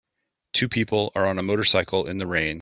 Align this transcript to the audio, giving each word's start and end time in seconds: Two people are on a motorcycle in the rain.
Two 0.53 0.67
people 0.67 1.11
are 1.15 1.27
on 1.27 1.37
a 1.37 1.43
motorcycle 1.43 2.07
in 2.07 2.17
the 2.17 2.25
rain. 2.25 2.41